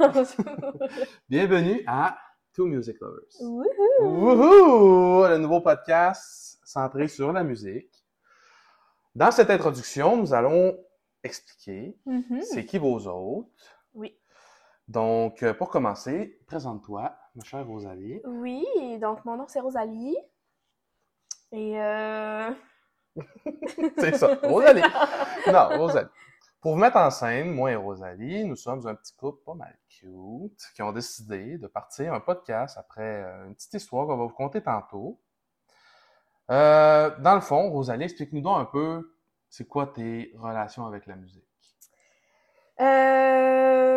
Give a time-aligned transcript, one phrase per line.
[1.28, 2.16] Bienvenue à
[2.54, 3.20] Two Music Lovers.
[3.40, 3.66] Wouhou!
[4.00, 5.26] Wouhou!
[5.28, 7.92] Le nouveau podcast centré sur la musique.
[9.14, 10.74] Dans cette introduction, nous allons
[11.22, 12.40] expliquer Mhm.
[12.42, 13.50] c'est qui vos autres.
[13.92, 14.16] Oui.
[14.88, 18.22] Donc, euh, pour commencer, présente-toi, ma chère Rosalie.
[18.24, 18.64] Oui,
[19.00, 20.16] donc mon nom c'est Rosalie.
[21.52, 22.50] Et euh...
[23.98, 24.82] C'est ça, Rosalie.
[25.52, 26.08] Non, Rosalie.
[26.60, 29.74] Pour vous mettre en scène, moi et Rosalie, nous sommes un petit couple pas mal
[29.88, 34.24] cute qui ont décidé de partir un podcast après euh, une petite histoire qu'on va
[34.24, 35.18] vous conter tantôt.
[36.50, 39.16] Euh, dans le fond, Rosalie, explique-nous donc un peu
[39.48, 41.44] c'est quoi tes relations avec la musique.
[42.78, 43.89] Euh,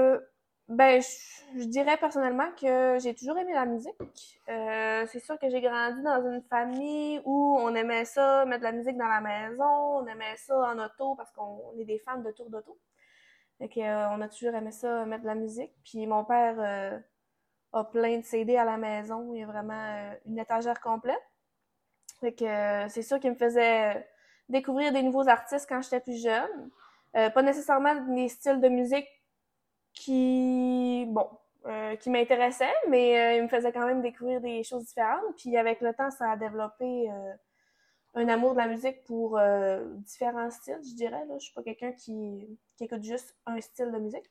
[0.74, 1.02] ben,
[1.56, 3.94] je, dirais personnellement que j'ai toujours aimé la musique.
[4.50, 8.66] Euh, c'est sûr que j'ai grandi dans une famille où on aimait ça, mettre de
[8.66, 12.20] la musique dans la maison, on aimait ça en auto parce qu'on est des fans
[12.20, 12.78] de tours d'auto.
[13.60, 15.72] Fait que, euh, on a toujours aimé ça, mettre de la musique.
[15.84, 17.00] Puis mon père euh,
[17.74, 19.34] a plein de CD à la maison.
[19.34, 21.22] Il y a vraiment une étagère complète.
[22.20, 24.08] Fait que c'est sûr qu'il me faisait
[24.50, 26.70] découvrir des nouveaux artistes quand j'étais plus jeune.
[27.14, 29.08] Pas nécessairement des styles de musique
[29.94, 31.30] qui, bon,
[31.66, 35.24] euh, qui m'intéressaient, mais euh, il me faisait quand même découvrir des choses différentes.
[35.38, 37.34] Puis avec le temps, ça a développé euh,
[38.16, 39.40] un amour de la musique pour
[40.00, 41.26] différents styles, je dirais.
[41.26, 41.36] Là.
[41.38, 44.30] Je suis pas quelqu'un qui, qui écoute juste un style de musique,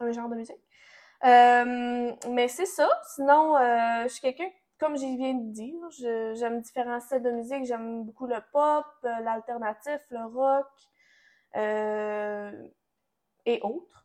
[0.00, 0.56] un genre de musique.
[1.22, 2.88] Mais c'est ça.
[3.14, 3.56] Sinon,
[4.04, 7.66] je suis quelqu'un, comme je viens de dire, j'aime différents styles de musique.
[7.66, 10.66] J'aime beaucoup le pop, l'alternatif, le rock
[13.44, 14.01] et autres.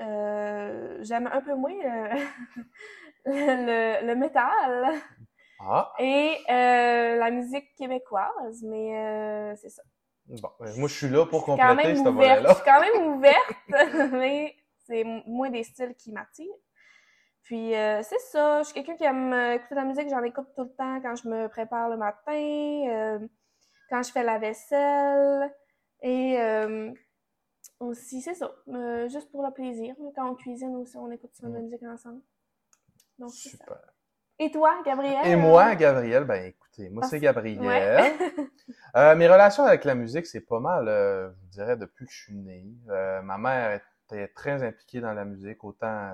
[0.00, 2.14] Euh, j'aime un peu moins euh,
[3.26, 4.94] le, le métal
[5.60, 9.82] Ah, et euh, la musique québécoise, mais c'est ça.
[10.26, 12.38] bon, euh, moi je suis là pour compléter même ce ouverte.
[12.40, 12.54] Je volet-là.
[12.54, 13.54] suis quand même ouverte,
[14.12, 14.54] mais
[14.86, 16.46] c'est moins des styles qui m'attirent.
[17.42, 20.62] Puis c'est ça, je suis quelqu'un qui aime écouter de la musique, j'en écoute tout
[20.62, 23.18] le temps quand je me prépare le matin,
[23.90, 25.52] quand je fais la vaisselle,
[26.00, 26.36] et
[27.80, 29.94] aussi, c'est ça, euh, juste pour le plaisir.
[30.14, 32.20] Quand on cuisine aussi, on écoute souvent de la musique ensemble.
[33.18, 33.64] Donc c'est ça.
[33.64, 33.80] Super.
[34.38, 35.26] Et toi, Gabrielle?
[35.26, 37.60] Et moi, Gabriel, ben écoutez, moi c'est Gabriel.
[37.60, 38.14] Ouais.
[38.96, 42.12] Euh, mes relations avec la musique, c'est pas mal, euh, je vous dirais, depuis que
[42.12, 42.64] je suis né.
[43.22, 46.12] Ma mère était très impliquée dans la musique, autant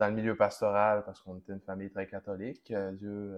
[0.00, 2.72] dans le milieu pastoral, parce qu'on était une famille très catholique.
[2.94, 3.36] Dieu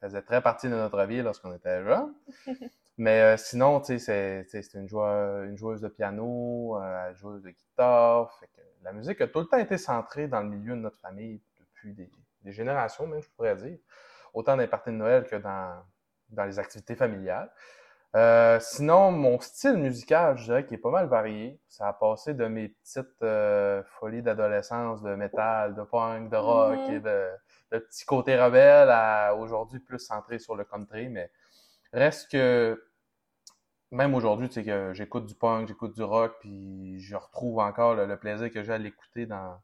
[0.00, 2.12] faisait très partie de notre vie lorsqu'on était jeune.
[2.98, 7.42] Mais euh, sinon, tu sais, c'est- une, joueuse, une joueuse de piano, euh, une joueuse
[7.42, 8.32] de guitare.
[8.40, 10.98] Fait que la musique a tout le temps été centrée dans le milieu de notre
[11.00, 12.10] famille depuis des,
[12.42, 13.78] des générations, même, je pourrais dire.
[14.34, 15.82] Autant dans les parties de Noël que dans,
[16.30, 17.50] dans les activités familiales.
[18.14, 21.60] Euh, sinon, mon style musical, je dirais qu'il est pas mal varié.
[21.68, 26.78] Ça a passé de mes petites euh, folies d'adolescence de métal, de punk, de rock
[26.88, 26.94] Mhm.
[26.94, 27.28] et de,
[27.72, 31.08] de petits côtés rebelles à aujourd'hui plus centré sur le country.
[31.10, 31.30] Mais
[31.92, 32.82] reste que
[33.90, 37.94] même aujourd'hui, tu sais que j'écoute du punk, j'écoute du rock, puis je retrouve encore
[37.94, 39.58] le, le plaisir que j'ai à l'écouter dans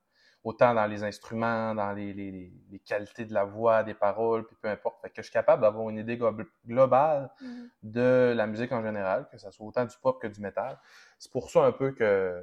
[0.45, 4.45] autant dans les instruments, dans les, les, les- les qualités de la voix, des paroles,
[4.45, 5.01] puis peu importe.
[5.01, 7.69] Fait que je suis capable d'avoir une idée glo- globale Mhm.
[7.85, 10.81] de la musique en général, que ça soit autant du pop que du métal.
[11.19, 12.43] C'est pour ça un peu que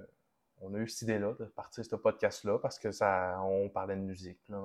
[0.61, 4.01] on a eu cette idée-là de partir ce podcast-là, parce que ça, on parlait de
[4.01, 4.39] musique.
[4.49, 4.57] Là.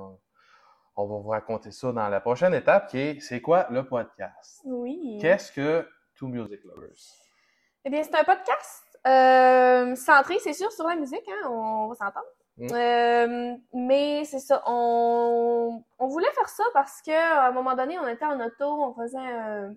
[0.97, 4.61] On va vous raconter ça dans la prochaine étape, qui est c'est quoi le podcast?
[4.65, 5.19] Oui.
[5.21, 7.15] Qu'est-ce que Two Music Lovers?
[7.85, 11.95] Eh bien, c'est un podcast euh, centré, c'est sûr, sur la musique, hein, on va
[11.95, 12.27] s'entendre.
[12.57, 12.69] Mm.
[12.73, 17.99] Euh, mais c'est ça, on, on voulait faire ça parce que à un moment donné,
[17.99, 19.75] on était en auto, on faisait un,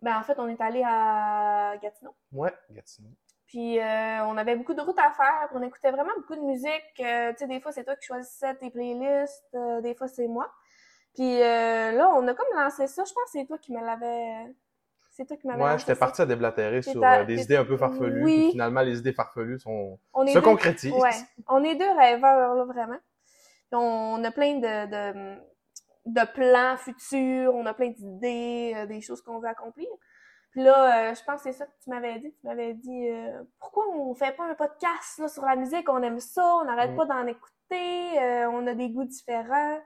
[0.00, 2.14] ben en fait, on est allé à Gatineau.
[2.32, 3.10] Ouais, Gatineau.
[3.46, 7.00] Puis euh, on avait beaucoup de routes à faire, on écoutait vraiment beaucoup de musique.
[7.00, 10.52] Euh, tu sais, des fois c'est toi qui choisissais tes playlists, des fois c'est moi.
[11.14, 13.02] Puis euh, là, on a comme lancé ça.
[13.04, 14.54] Je pense que c'est toi qui me l'avais.
[15.18, 17.64] C'est toi qui m'avais lancé j'étais parti à déblatérer sur à- euh, des idées un
[17.64, 18.22] peu farfelues.
[18.22, 18.38] Oui.
[18.42, 19.98] puis finalement, les idées farfelues sont...
[20.14, 20.96] On est se deux- concrétisent.
[21.02, 21.10] Ouais,
[21.48, 22.98] on est deux rêveurs, là, vraiment.
[23.72, 25.38] On a plein de, de,
[26.06, 29.88] de plans futurs, on a plein d'idées, euh, des choses qu'on veut accomplir.
[30.52, 32.32] Puis là, euh, je pense que c'est ça que tu m'avais dit.
[32.40, 36.00] Tu m'avais dit euh, pourquoi on fait pas un podcast là, sur la musique, on
[36.02, 36.96] aime ça, on n'arrête Mm.
[36.96, 39.78] pas d'en écouter, euh, on a des goûts différents.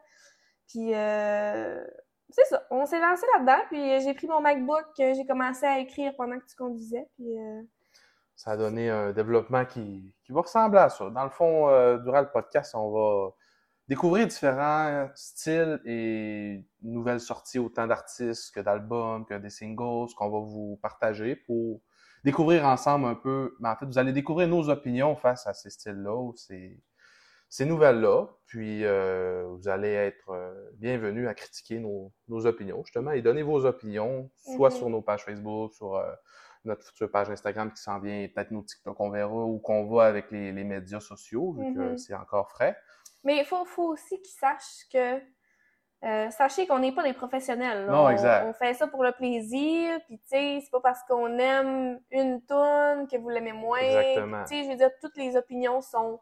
[0.69, 1.83] Puis euh,
[2.33, 5.79] c'est ça, on s'est lancé là-dedans, puis euh, j'ai pris mon MacBook, j'ai commencé à
[5.79, 7.63] écrire pendant que tu conduisais, puis euh,
[8.35, 11.11] Ça a donné un développement qui, qui va ressembler à ça.
[11.11, 13.31] Dans le fond, euh, durant le podcast, on va
[13.89, 20.39] découvrir différents styles et nouvelles sorties, autant d'artistes que d'albums, que des singles, qu'on va
[20.39, 21.81] vous partager pour
[22.25, 25.71] découvrir ensemble un peu, mais en fait, vous allez découvrir nos opinions face à ces
[25.71, 26.15] styles-là
[27.53, 28.29] ces nouvelles-là.
[28.47, 33.43] Puis, euh, vous allez être euh, bienvenus à critiquer nos, nos, opinions, justement, et donner
[33.43, 34.77] vos opinions, soit Mhm.
[34.77, 36.11] sur nos pages Facebook, sur euh,
[36.65, 40.05] notre future page Instagram qui s'en vient, peut-être nos TikTok, on verra où qu'on va
[40.05, 41.99] avec les, les médias sociaux, vu que Mhm.
[41.99, 42.75] c'est encore frais.
[43.25, 45.21] Mais il faut, faut aussi qu'ils sachent que.
[46.05, 47.87] euh, sachez qu'on n'est pas des professionnels.
[47.87, 47.93] là.
[47.93, 48.47] Non, on, exact.
[48.49, 52.41] on fait ça pour le plaisir, puis tu sais, c'est pas parce qu'on aime une
[52.47, 53.79] tune que vous l'aimez moins.
[53.79, 54.43] Exactement.
[54.45, 56.19] Tu sais, je veux dire, toutes les opinions sont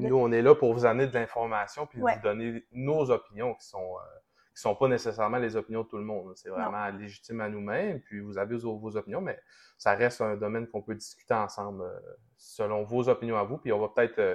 [0.00, 2.14] Nous, on est là pour vous amener de l'information puis Ouais.
[2.16, 4.18] vous donner nos opinions qui sont euh,
[4.54, 6.32] qui sont pas nécessairement les opinions de tout le monde.
[6.36, 8.00] C'est vraiment légitime à nous-mêmes.
[8.02, 9.40] Puis vous avez vos, vos opinions, mais
[9.78, 11.98] ça reste un domaine qu'on peut discuter ensemble euh,
[12.36, 13.56] selon vos opinions à vous.
[13.56, 14.34] Puis on va peut-être euh,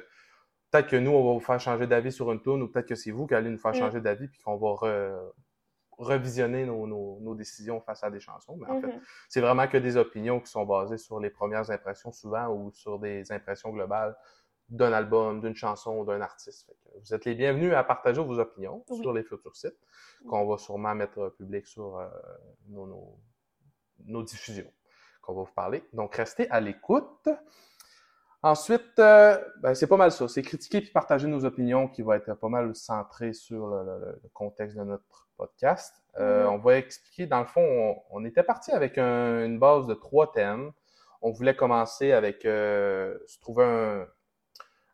[0.71, 2.95] peut-être que nous, on va vous faire changer d'avis sur une tune ou peut-être que
[2.95, 3.75] c'est vous qui allez nous faire Mm.
[3.75, 5.31] changer d'avis puis qu'on va re-
[5.99, 8.55] revisionner nos, nos, nos décisions face à des chansons.
[8.57, 9.01] Mais en fait, Mhm.
[9.29, 12.99] c'est vraiment que des opinions qui sont basées sur les premières impressions souvent ou sur
[12.99, 14.15] des impressions globales
[14.69, 16.73] d'un album, d'une chanson, d'un artiste.
[17.01, 19.01] Vous êtes les bienvenus à partager vos opinions Oui.
[19.01, 19.77] sur les futurs sites
[20.27, 22.07] qu'on va sûrement mettre public sur euh,
[22.67, 23.19] nos, nos,
[24.05, 24.69] nos diffusions
[25.21, 25.83] qu'on va vous parler.
[25.93, 27.29] Donc, restez à l'écoute.
[28.43, 30.27] Ensuite, euh, ben, c'est pas mal ça.
[30.27, 34.19] C'est critiquer puis partager nos opinions qui va être pas mal centré sur le, le-
[34.23, 36.01] le contexte de notre podcast.
[36.17, 36.49] Euh, Mhm.
[36.53, 39.93] On va expliquer, dans le fond, on, on était parti avec un- une base de
[39.95, 40.71] trois thèmes.
[41.21, 44.07] On voulait commencer avec se trouver un-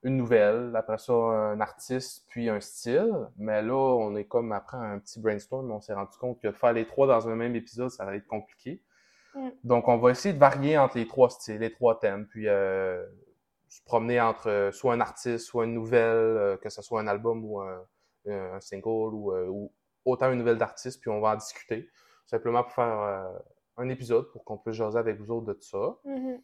[0.04, 3.30] une nouvelle, après ça un artiste, puis un style.
[3.38, 6.74] Mais là, on est comme après un petit brainstorm, on s'est rendu compte que faire
[6.74, 8.82] les trois dans un même épisode, ça allait être compliqué.
[9.36, 9.50] Mm.
[9.64, 13.04] Donc, on va essayer de varier entre les trois styles, les trois thèmes, puis euh,
[13.74, 17.08] se promener entre euh, soit un artiste, soit une nouvelle, euh, que ce soit un
[17.08, 17.84] album ou un,
[18.28, 19.72] un single, ou, euh, ou
[20.06, 21.90] autant une nouvelle d'artiste, puis on va en discuter.
[22.26, 23.42] Simplement pour faire
[23.78, 25.98] un épisode pour qu'on puisse jaser avec vous autres de tout ça.
[26.06, 26.42] Mhm.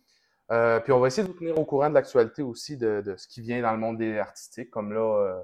[0.52, 3.16] Euh, puis on va essayer de vous tenir au courant de l'actualité aussi de, de
[3.16, 4.72] ce qui vient dans le monde des artistiques.
[4.72, 5.40] Comme là, euh,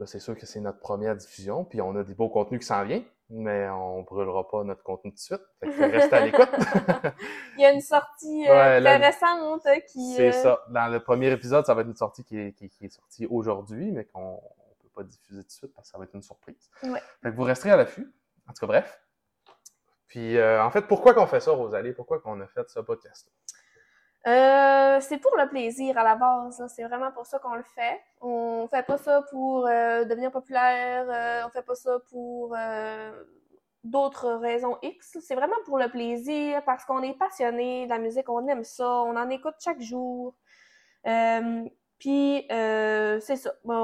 [0.00, 2.66] là c'est sûr que c'est notre première diffusion, puis on a des beaux contenus qui
[2.66, 5.40] s'en viennent, mais on brûlera pas notre contenu tout de suite.
[5.60, 6.48] Fait que restez à l'écoute.
[7.56, 10.14] Il y a une sortie euh, Ouais, très là, récente euh, qui.
[10.14, 10.64] c'est euh, ça.
[10.70, 13.26] Dans le premier épisode, ça va être une sortie qui est, qui, qui est sortie
[13.26, 16.14] aujourd'hui, mais qu'on on peut pas diffuser tout de suite parce que ça va être
[16.14, 16.70] une surprise.
[16.84, 17.02] Ouais.
[17.22, 18.12] Fait que vous resterez à l'affût.
[18.48, 19.00] En tout cas, bref.
[20.06, 21.92] Puis, en fait, pourquoi qu'on fait ça, Rosalie?
[21.92, 23.28] Pourquoi qu'on a fait ce podcast?
[24.26, 26.60] Euh, c'est pour le plaisir à la base.
[26.74, 28.00] C'est vraiment pour ça qu'on le fait.
[28.20, 31.06] On fait pas ça pour euh, devenir populaire.
[31.08, 33.24] euh, on fait pas ça pour euh,
[33.84, 35.18] d'autres raisons X.
[35.20, 38.88] C'est vraiment pour le plaisir parce qu'on est passionné de la musique, on aime ça,
[38.88, 40.34] on en écoute chaque jour.
[41.06, 41.64] Euh,
[42.00, 43.52] puis c'est ça.
[43.64, 43.74] Bon,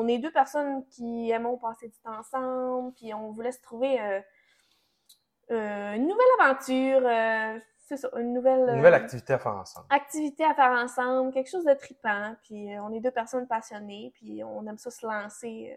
[0.00, 3.98] on est deux personnes qui aimons passer du temps ensemble, puis on voulait se trouver
[5.50, 7.08] une nouvelle aventure.
[7.84, 8.60] C'est ça, une nouvelle.
[8.60, 9.86] Une euh, nouvelle activité à faire ensemble.
[9.90, 14.10] activité à faire ensemble, quelque chose de trippant, puis euh, on est deux personnes passionnées,
[14.14, 15.76] puis on aime ça se lancer euh,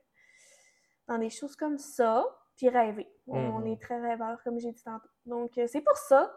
[1.08, 2.26] dans des choses comme ça,
[2.56, 3.10] puis rêver.
[3.28, 3.68] On, Mhm.
[3.68, 5.10] est très rêveurs, comme j'ai dit tantôt.
[5.26, 6.34] Donc, c'est pour ça.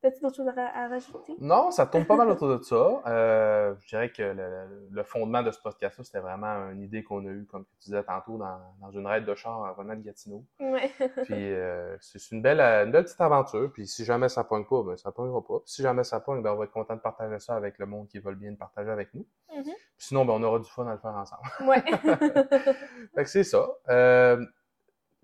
[0.00, 1.34] T'as-tu d'autres choses à, à rajouter?
[1.40, 3.02] Non, ça tourne pas mal autour de ça.
[3.06, 7.18] Euh, je dirais que le, le fondement de ce podcast-là, c'était vraiment une idée qu'on
[7.26, 10.44] a eue, comme tu disais tantôt, dans, dans une raide de char venant de Gatineau.
[10.60, 10.88] Ouais.
[11.24, 13.72] Puis euh, c'est une belle, une belle petite aventure.
[13.72, 15.58] Puis si jamais ça pogne pas, ben ça pognera pas.
[15.60, 17.86] Puis si jamais ça pogne, ben on va être content de partager ça avec le
[17.86, 19.26] monde qui veut bien le partager avec nous.
[19.52, 19.64] Mhm.
[19.64, 21.42] Puis sinon, ben on aura du fun à le faire ensemble.
[21.66, 21.80] Ouais.
[23.14, 23.68] fait que c'est ça.
[23.88, 24.44] Euh,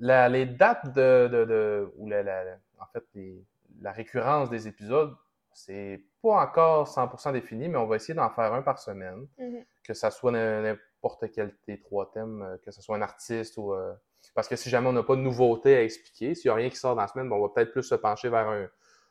[0.01, 3.45] la- les dates de, de, de ou la, la- la- en fait les-
[3.85, 5.15] la récurrence des épisodes,
[5.53, 9.65] c'est pas encore 100% défini, mais on va essayer d'en faire un par semaine, Mhm.
[9.85, 13.73] que ça soit n'importe quel des trois thèmes, euh, que ce soit un artiste ou
[13.73, 13.93] euh,
[14.35, 16.71] parce que si jamais on n'a pas de nouveauté à expliquer, s'il y a rien
[16.71, 18.67] qui sort dans la semaine, ben, on va peut-être plus se pencher vers un,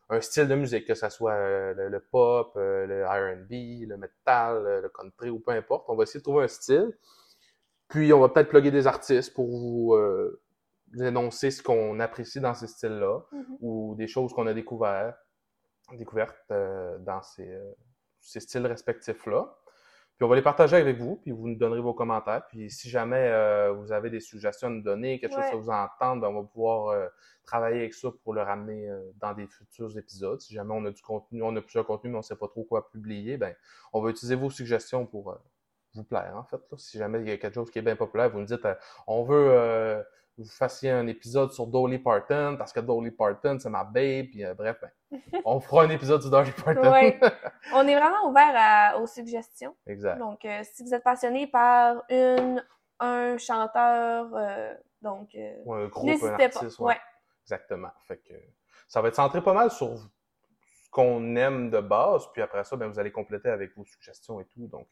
[0.10, 3.96] un style de musique, que ce soit euh, le, le pop, euh, le R&B, le
[3.98, 5.86] metal, le country ou peu importe.
[5.88, 6.92] On va essayer de trouver un style.
[7.89, 10.42] Puis on va peut-être plugger des artistes pour vous, euh,
[10.94, 13.58] vous énoncer ce qu'on apprécie dans ces styles-là Mhm.
[13.62, 15.16] ou des choses qu'on a découvert,
[15.94, 17.72] découvertes euh, dans ces, euh,
[18.20, 19.54] ces styles respectifs-là.
[20.16, 22.46] Puis on va les partager avec vous, puis vous nous donnerez vos commentaires.
[22.48, 25.70] Puis si jamais euh, vous avez des suggestions à nous donner, quelque chose que vous
[25.72, 27.10] entendre, ben, on va pouvoir
[27.46, 28.88] travailler avec ça pour le ramener
[29.20, 30.40] dans des futurs épisodes.
[30.40, 32.48] Si jamais on a du contenu, on a plusieurs contenus, mais on ne sait pas
[32.48, 33.56] trop quoi publier, ben
[33.92, 35.36] on va utiliser vos suggestions pour
[35.96, 36.58] vous plaire, en fait.
[36.72, 36.78] là.
[36.78, 38.66] Si jamais il y a quelque chose qui est bien populaire, vous nous dites
[39.08, 40.04] on veut
[40.38, 44.44] vous fassiez un épisode sur Dolly Parton, parce que Dolly Parton, c'est ma babe, puis
[44.44, 46.92] euh, bref, ben, on fera un épisode sur Dolly Parton.
[46.92, 47.20] Ouais.
[47.74, 49.75] On est vraiment ouvert à- aux suggestions.
[49.86, 50.18] exact.
[50.18, 52.63] Donc, euh, si vous êtes passionné par une,
[53.00, 56.66] un chanteur, euh, donc, Ou un groupe, un pas.
[56.80, 56.98] Ouais.
[57.44, 57.92] Exactement.
[58.08, 58.34] Fait que
[58.88, 59.98] ça va être centré pas mal sur
[60.92, 64.46] qu'on aime de base, puis après ça, ben, vous allez compléter avec vos suggestions et
[64.46, 64.68] tout.
[64.68, 64.88] Donc,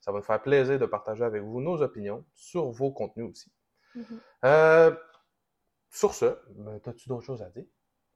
[0.00, 3.52] ça va nous faire plaisir de partager avec vous nos opinions sur vos contenus aussi.
[3.94, 4.20] Mhm.
[4.44, 4.94] Euh,
[5.90, 7.64] sur ce, ben, as-tu d'autres choses à dire?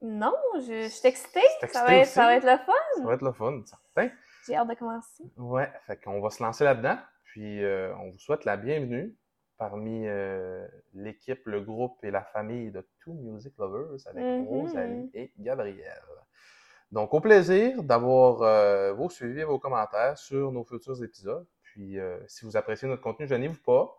[0.00, 1.40] Non, je, je suis excitée.
[1.72, 2.72] Ça va, être, ça va être le fun.
[2.96, 4.10] Ça va être le fun, certain.
[4.46, 5.24] J'ai hâte de commencer.
[5.36, 6.98] Ouais, fait qu'on va se lancer là-dedans.
[7.24, 9.16] Puis euh, on vous souhaite la bienvenue
[9.58, 14.46] parmi euh, l'équipe, le groupe et la famille de Two Music Lovers avec Mhm.
[14.46, 16.00] Rosalie et Gabriel.
[16.92, 21.46] Donc au plaisir d'avoir euh, vos suivis et vos commentaires sur nos futurs épisodes.
[21.62, 23.97] Puis euh, si vous appréciez notre contenu, gênez-vous pas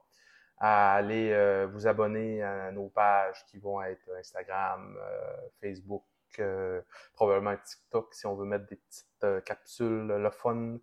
[0.59, 6.03] à aller euh, vous abonner à nos pages qui vont être Instagram, euh, Facebook,
[6.39, 6.81] euh,
[7.13, 10.53] probablement TikTok si on veut mettre des petites capsules, le fun.
[10.55, 10.79] Mhm.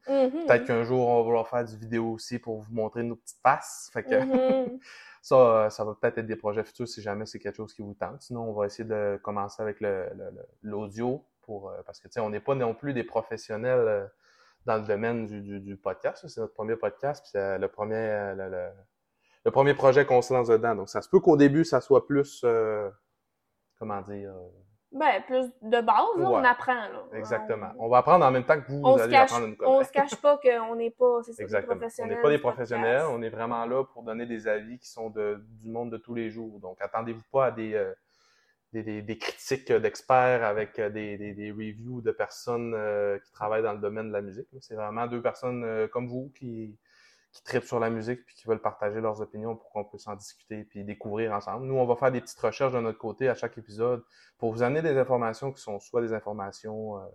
[0.47, 3.41] Peut-être qu'un jour, on va vouloir faire du vidéo aussi pour vous montrer nos petites
[3.43, 3.91] faces.
[3.93, 4.79] Fait que Mhm.
[5.23, 7.95] ça, ça va peut-être être des projets futurs si jamais c'est quelque chose qui vous
[7.95, 8.23] tente.
[8.23, 12.15] Sinon, on va essayer de commencer avec le- le- le- l'audio pour parce que tu
[12.15, 14.11] sais, on n'est pas non plus des professionnels
[14.67, 16.27] dans le domaine du, du, du podcast.
[16.27, 18.69] C'est notre premier podcast, puis c'est le premier le,
[19.47, 20.75] le- premier projet qu'on se lance dedans.
[20.75, 22.91] Donc, ça se peut qu'au début, ça soit plus euh,
[23.79, 24.31] comment dire?
[24.31, 24.49] Euh,
[24.93, 26.73] Ben, plus de base, là, on apprend.
[26.75, 27.03] Là.
[27.13, 27.71] exactement.
[27.79, 29.45] On, on va apprendre en même temps que vous, on vous se allez cache, apprendre
[29.45, 31.45] à nous on se cache pas qu'on n'est pas, c'est.
[32.03, 35.11] On n'est pas des professionnels, on est vraiment là pour donner des avis qui sont
[35.11, 36.59] de, du monde de tous les jours.
[36.61, 37.93] Donc, attendez-vous pas à des, euh,
[38.73, 43.63] des, des- des critiques d'experts avec euh, des, des, reviews de personnes euh, qui travaillent
[43.63, 44.49] dans le domaine de la musique.
[44.61, 46.77] C'est vraiment deux personnes euh, comme vous qui,
[47.37, 50.15] qui tripent sur la musique puis qui veulent partager leurs opinions pour qu'on puisse en
[50.17, 51.67] discuter puis découvrir ensemble.
[51.67, 54.03] Nous, on va faire des petites recherches de notre côté à chaque épisode
[54.39, 57.07] pour vous amener des informations qui sont soit des informations euh,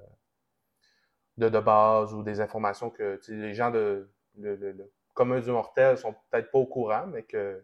[1.38, 5.50] de, de base ou des informations que les gens de le, le- le commun du
[5.52, 7.64] mortel sont peut-être pas au courant, mais que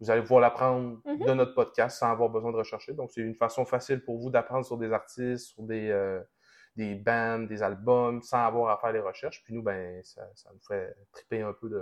[0.00, 1.24] vous allez pouvoir l'apprendre Mhm.
[1.26, 2.92] de notre podcast sans avoir besoin de rechercher.
[2.92, 6.20] Donc, c'est une façon facile pour vous d'apprendre sur des artistes, sur des, euh,
[6.76, 9.42] des bands, des albums, sans avoir à faire les recherches.
[9.44, 11.76] Puis nous, ben, ça, ça nous fait triper un peu de,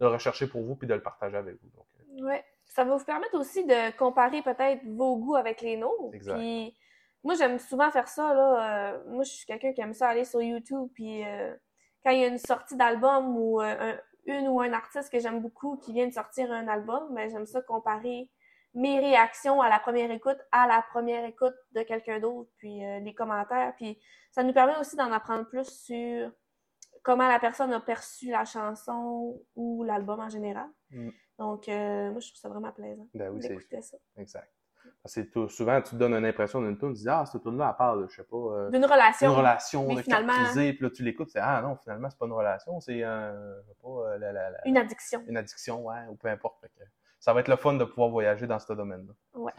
[0.00, 1.68] de le rechercher pour vous puis de le partager avec vous.
[1.76, 2.44] Donc, euh, Ouais.
[2.64, 6.14] Ça va vous permettre aussi de comparer peut-être vos goûts avec les nôtres.
[6.14, 6.36] Exact.
[6.38, 6.74] Puis
[7.22, 8.32] moi, j'aime souvent faire ça.
[8.34, 8.94] Là.
[8.94, 10.88] Euh, moi, je suis quelqu'un qui aime ça aller sur YouTube.
[10.94, 11.54] Puis euh,
[12.02, 15.40] quand il y a une sortie d'album ou un- une ou un artiste que j'aime
[15.40, 18.30] beaucoup qui vient de sortir un album, ben, j'aime ça comparer
[18.74, 23.00] mes réactions à la première écoute à la première écoute de quelqu'un d'autre, puis euh,
[23.00, 23.74] les commentaires.
[23.76, 23.98] Puis
[24.30, 26.30] ça nous permet aussi d'en apprendre plus sur
[27.02, 30.68] comment la personne a perçu la chanson ou l'album en général.
[30.90, 31.10] Mm.
[31.38, 33.96] Donc, euh, moi, je trouve ça vraiment plaisant ben oui, c'est d'écouter ça.
[34.16, 34.50] exact.
[35.02, 37.42] Parce que tout- souvent, tu te donnes une impression d'une tune, tu dis, ah, cette
[37.42, 39.30] tune-là, elle parle, je sais pas, euh, D'une relation.
[39.30, 42.26] une relation mais de finalement- puis là, tu l'écoutes, c'est ah non, finalement, c'est pas
[42.26, 43.32] une relation, c'est un,
[43.68, 45.22] sais pas, euh, la, la, la- Une addiction.
[45.26, 46.62] une addiction, ouais, ou peu importe.
[46.62, 46.81] Que
[47.22, 49.12] ça va être le fun de pouvoir voyager dans ce domaine-là.
[49.34, 49.52] Ouais.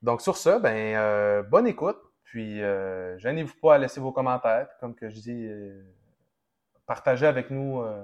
[0.00, 4.66] Donc, sur ça, ben, euh, bonne écoute, puis euh, gênez-vous pas à laisser vos commentaires,
[4.66, 5.78] puis comme que je dis, euh,
[6.86, 8.02] partagez avec nous euh,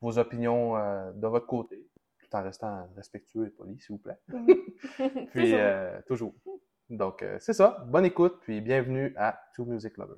[0.00, 0.74] vos opinions
[1.14, 1.84] de votre côté,
[2.20, 4.18] tout en restant respectueux et poli, s'il vous plaît.
[5.32, 5.54] Puis,
[6.06, 6.32] Toujours.
[6.32, 6.34] toujours.
[6.90, 7.84] Donc, c'est ça.
[7.88, 10.16] Bonne écoute, puis bienvenue à Two Music Lovers.